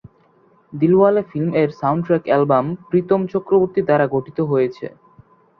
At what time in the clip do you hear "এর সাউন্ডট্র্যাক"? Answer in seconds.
1.61-2.23